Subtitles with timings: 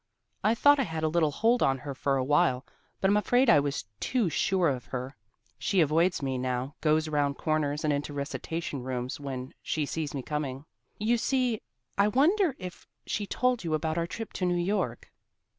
[0.43, 2.65] I thought I had a little hold on her for a while,
[2.99, 5.15] but I'm afraid I was too sure of her.
[5.59, 10.23] She avoids me now goes around corners and into recitation rooms when she sees me
[10.23, 10.65] coming.
[10.97, 11.61] You see
[11.99, 15.11] I wonder if she told you about our trip to New York?"